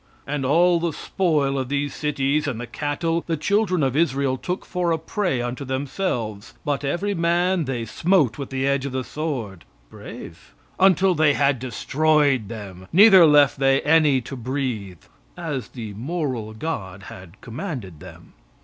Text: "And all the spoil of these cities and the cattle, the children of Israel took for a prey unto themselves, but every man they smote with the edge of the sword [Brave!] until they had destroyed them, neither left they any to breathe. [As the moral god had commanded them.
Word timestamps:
"And 0.25 0.43
all 0.43 0.79
the 0.79 0.93
spoil 0.93 1.59
of 1.59 1.69
these 1.69 1.93
cities 1.93 2.47
and 2.47 2.59
the 2.59 2.65
cattle, 2.65 3.23
the 3.27 3.37
children 3.37 3.83
of 3.83 3.95
Israel 3.95 4.35
took 4.35 4.65
for 4.65 4.91
a 4.91 4.97
prey 4.97 5.43
unto 5.43 5.63
themselves, 5.63 6.55
but 6.65 6.83
every 6.83 7.13
man 7.13 7.65
they 7.65 7.85
smote 7.85 8.39
with 8.39 8.49
the 8.49 8.65
edge 8.67 8.83
of 8.87 8.93
the 8.93 9.03
sword 9.03 9.63
[Brave!] 9.91 10.55
until 10.79 11.13
they 11.13 11.35
had 11.35 11.59
destroyed 11.59 12.49
them, 12.49 12.87
neither 12.91 13.27
left 13.27 13.59
they 13.59 13.79
any 13.83 14.21
to 14.21 14.35
breathe. 14.35 15.01
[As 15.37 15.67
the 15.67 15.93
moral 15.93 16.53
god 16.55 17.03
had 17.03 17.39
commanded 17.39 17.99
them. 17.99 18.33